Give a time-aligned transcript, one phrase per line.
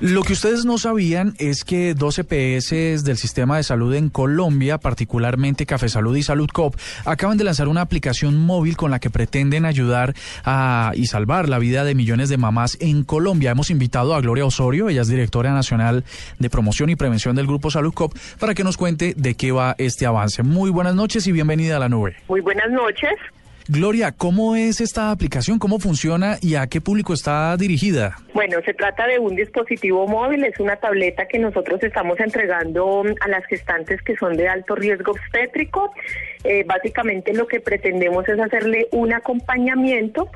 [0.00, 4.78] Lo que ustedes no sabían es que dos EPS del sistema de salud en Colombia,
[4.78, 9.10] particularmente Café Salud y Salud Cop, acaban de lanzar una aplicación móvil con la que
[9.10, 10.14] pretenden ayudar
[10.44, 13.50] a, y salvar la vida de millones de mamás en Colombia.
[13.50, 16.04] Hemos invitado a Gloria Osorio, ella es directora nacional
[16.38, 19.74] de promoción y prevención del Grupo Salud Cop, para que nos cuente de qué va
[19.78, 20.44] este avance.
[20.44, 22.14] Muy buenas noches y bienvenida a la nube.
[22.28, 23.10] Muy buenas noches.
[23.70, 25.58] Gloria, ¿cómo es esta aplicación?
[25.58, 28.16] ¿Cómo funciona y a qué público está dirigida?
[28.38, 33.26] Bueno, se trata de un dispositivo móvil, es una tableta que nosotros estamos entregando a
[33.26, 35.92] las gestantes que son de alto riesgo obstétrico.
[36.44, 40.30] Eh, básicamente lo que pretendemos es hacerle un acompañamiento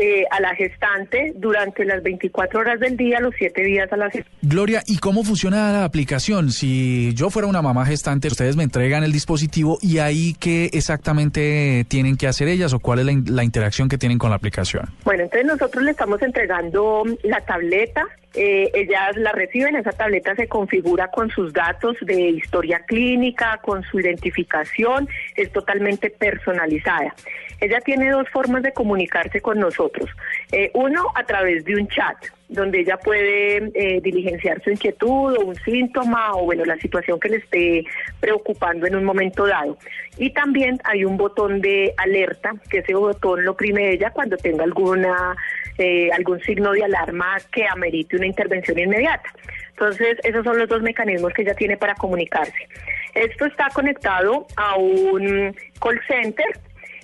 [0.00, 4.08] eh, a la gestante durante las 24 horas del día, los 7 días a la
[4.08, 4.30] semana.
[4.42, 6.52] Gloria, ¿y cómo funciona la aplicación?
[6.52, 11.84] Si yo fuera una mamá gestante, ustedes me entregan el dispositivo y ahí qué exactamente
[11.88, 14.84] tienen que hacer ellas o cuál es la, la interacción que tienen con la aplicación.
[15.02, 20.46] Bueno, entonces nosotros le estamos entregando la tableta, eh, ellas la reciben, esa tableta se
[20.46, 27.14] configura con sus datos de historia clínica, con su identificación, es totalmente personalizada.
[27.60, 30.10] Ella tiene dos formas de comunicarse con nosotros.
[30.52, 32.16] Eh, uno, a través de un chat,
[32.48, 37.30] donde ella puede eh, diligenciar su inquietud o un síntoma o bueno, la situación que
[37.30, 37.84] le esté
[38.20, 39.76] preocupando en un momento dado.
[40.18, 44.64] Y también hay un botón de alerta, que ese botón lo oprime ella cuando tenga
[44.64, 45.36] alguna
[45.78, 49.30] eh, algún signo de alarma que amerite una intervención inmediata.
[49.70, 52.68] Entonces, esos son los dos mecanismos que ella tiene para comunicarse.
[53.14, 56.46] Esto está conectado a un call center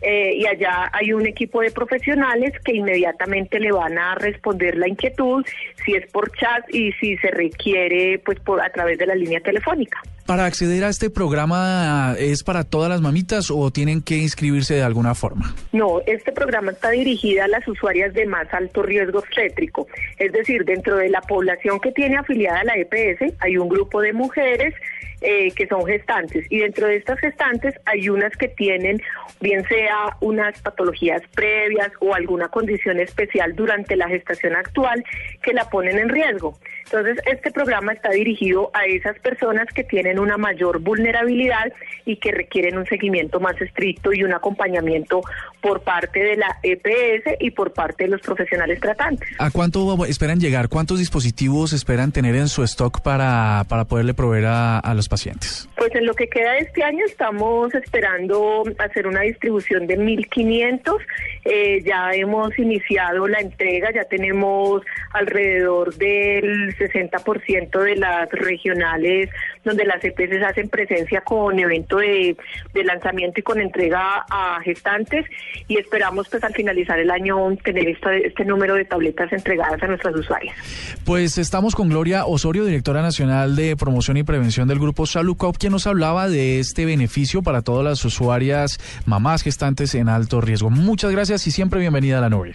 [0.00, 4.88] eh, y allá hay un equipo de profesionales que inmediatamente le van a responder la
[4.88, 5.44] inquietud,
[5.84, 9.40] si es por chat y si se requiere pues por a través de la línea
[9.40, 10.00] telefónica.
[10.26, 14.82] Para acceder a este programa es para todas las mamitas o tienen que inscribirse de
[14.82, 15.54] alguna forma.
[15.72, 20.64] No, este programa está dirigido a las usuarias de más alto riesgo obstétrico, es decir,
[20.64, 24.74] dentro de la población que tiene afiliada a la EPS hay un grupo de mujeres
[25.20, 29.00] eh, que son gestantes y dentro de estas gestantes hay unas que tienen
[29.40, 35.04] bien sea unas patologías previas o alguna condición especial durante la gestación actual
[35.42, 36.58] que la ponen en riesgo.
[36.84, 41.72] Entonces, este programa está dirigido a esas personas que tienen una mayor vulnerabilidad
[42.04, 45.20] y que requieren un seguimiento más estricto y un acompañamiento
[45.60, 49.28] por parte de la EPS y por parte de los profesionales tratantes.
[49.38, 50.68] ¿A cuánto esperan llegar?
[50.68, 55.68] ¿Cuántos dispositivos esperan tener en su stock para, para poderle proveer a, a los pacientes?
[55.76, 60.96] Pues en lo que queda de este año estamos esperando hacer una distribución de 1.500.
[61.44, 64.82] Eh, ya hemos iniciado la entrega, ya tenemos
[65.12, 69.28] alrededor del 60% de las regionales
[69.64, 72.36] donde las EPS hacen presencia con evento de,
[72.72, 75.26] de, lanzamiento y con entrega a gestantes
[75.68, 79.86] y esperamos pues al finalizar el año tener este, este número de tabletas entregadas a
[79.86, 80.56] nuestras usuarias.
[81.04, 85.72] Pues estamos con Gloria Osorio, directora nacional de promoción y prevención del grupo Salucop, quien
[85.72, 90.70] nos hablaba de este beneficio para todas las usuarias mamás gestantes en alto riesgo.
[90.70, 92.54] Muchas gracias y siempre bienvenida a la nube.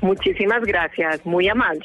[0.00, 1.84] Muchísimas gracias, muy amable.